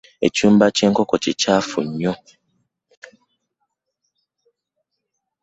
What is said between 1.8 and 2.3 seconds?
nnyo.